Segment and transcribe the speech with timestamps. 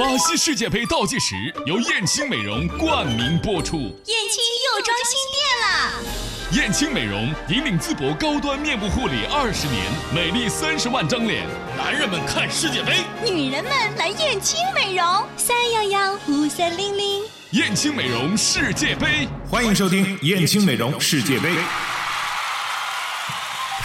[0.00, 1.34] 巴西世界杯倒计时
[1.66, 3.76] 由燕青美容冠名播出。
[3.76, 6.62] 燕青又装新店了。
[6.62, 9.84] 燕青美容引领淄博高端面部护理二十年，
[10.14, 11.46] 美丽三十万张脸。
[11.76, 15.06] 男人们看世界杯，女人们来燕青美容。
[15.36, 17.22] 三幺幺五三零零。
[17.50, 21.50] 燕青美容世界杯，欢迎收听燕青美容世界杯。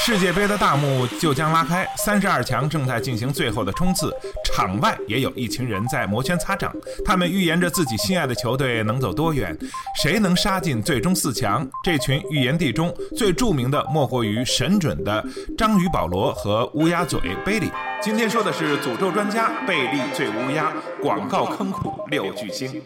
[0.08, 4.14] 世界杯的大幕就将拉开，三十二强正在进行最后的冲刺。
[4.44, 6.72] 场外也有一群人在摩拳擦掌，
[7.04, 9.58] 他们预言着自己心爱的球队能走多远，
[10.00, 11.68] 谁能杀进最终四强。
[11.84, 15.26] 这群预言帝中最著名的莫过于神准的
[15.58, 17.72] 章鱼保罗和乌鸦嘴贝利。
[18.00, 22.80] 今天说的是诅咒专家贝利最乌鸦，广告坑苦六巨星。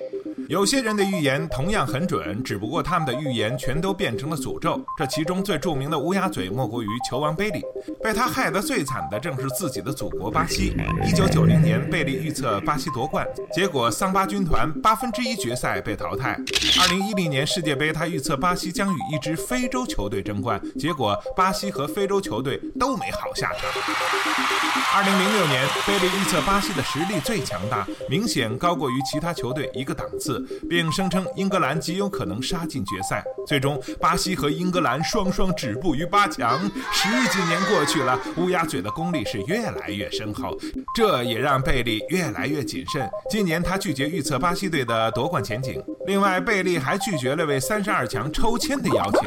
[0.50, 4.84] 有些人的预言同样很准，只不过他们的预言全都变成了诅咒。
[4.98, 7.64] 这其中最著名的乌鸦嘴莫过于球王贝利，
[8.04, 10.76] 被他害得最惨的正是自己的祖国巴西。
[11.06, 16.36] 一九九零年，贝利预测巴西夺冠，结果桑巴军团八分之一决赛被淘汰。
[16.82, 23.70] 二零一零年世界杯，他预测巴西将与一支非洲球队争冠，结果巴西和非洲球队都没好下场。
[24.92, 30.39] 二零零六年，贝利预测巴西的实力最强大，明显高过于其他球队一个档次。
[30.70, 33.24] 并声称英格兰极有可能杀进决赛。
[33.48, 36.60] 最终，巴西和英格兰双双止步于八强。
[36.92, 40.58] 十几年过去了，乌鸦嘴的功力是越来越深厚，
[40.94, 43.10] 这也让贝利越来越谨慎。
[43.30, 45.82] 今年，他拒绝预测巴西队的夺冠前景。
[46.06, 49.22] 另外，贝利还拒绝了为三十二强抽签的邀请。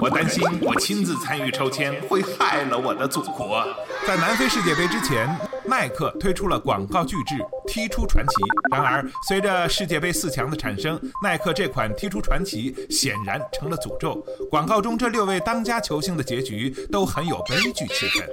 [0.00, 3.66] 我担心，我亲自参与抽签会害了我的祖国。
[4.06, 5.28] 在南非世界杯之前，
[5.68, 7.34] 耐克推出了广告巨制
[7.66, 8.32] “踢出传奇”。
[8.70, 14.24] 然而，随着世界杯四强的产生，耐克这款“踢出传奇”显然成了诅咒。
[14.50, 18.24] 广告中这六位当家球星的结局都很有悲剧气氛。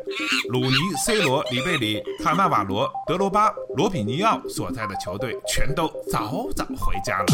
[0.50, 0.76] 鲁尼、
[1.06, 7.26] C 罗、里贝里、卡纳瓦罗、德罗巴、罗比尼奥所在的球队全都早早回家了。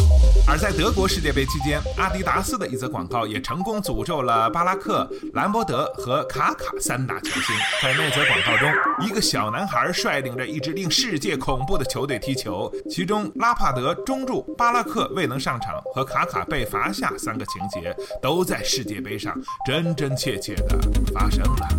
[0.47, 7.55] 而在德国世界杯期间，阿迪达斯的一则广告也成功诅咒了巴拉克、兰博德和卡卡三大球星。
[7.81, 8.71] 在那则广告中，
[9.05, 19.35] 一个小男孩率领着一支令世界恐怖的球队踢球，其中拉帕德中柱、巴拉克未能上场和卡卡被罚下三个情节，都在世界杯上
[19.65, 20.79] 真真切切的
[21.13, 21.69] 发生了。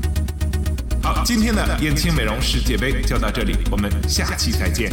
[1.02, 4.90] 好，今天的燕青美容世界杯就到这里，我们下期再见。